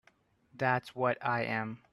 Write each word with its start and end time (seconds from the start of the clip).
That's 0.55 0.95
what 0.95 1.17
I 1.23 1.43
am. 1.43 1.81